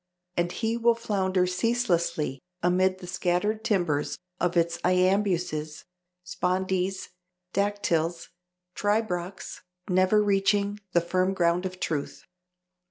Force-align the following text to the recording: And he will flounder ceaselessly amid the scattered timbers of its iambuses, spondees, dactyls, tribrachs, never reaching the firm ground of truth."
And 0.35 0.51
he 0.51 0.77
will 0.77 0.95
flounder 0.95 1.45
ceaselessly 1.45 2.39
amid 2.63 2.97
the 2.97 3.05
scattered 3.05 3.63
timbers 3.63 4.17
of 4.39 4.57
its 4.57 4.79
iambuses, 4.83 5.85
spondees, 6.23 7.09
dactyls, 7.53 8.29
tribrachs, 8.73 9.61
never 9.87 10.23
reaching 10.23 10.79
the 10.93 11.01
firm 11.01 11.35
ground 11.35 11.67
of 11.67 11.79
truth." 11.79 12.25